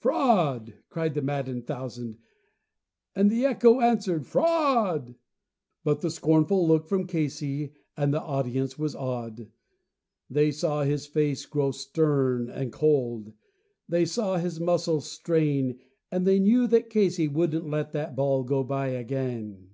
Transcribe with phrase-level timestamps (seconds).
[0.00, 2.16] "Fraud," cried the maddened thousands,
[3.14, 5.14] and echo answered "Fraud!"
[5.84, 9.50] But one scornful look from Casey and the audience was awed.
[10.30, 13.34] They saw his face grow stern and cold,
[13.86, 15.78] they saw his muscles strain,
[16.10, 19.72] And they knew that Casey wouldn't let that ball go by again.